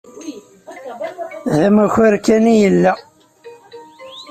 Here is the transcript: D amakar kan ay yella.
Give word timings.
D 1.57 1.57
amakar 1.67 2.13
kan 2.25 2.43
ay 2.51 2.57
yella. 2.61 2.93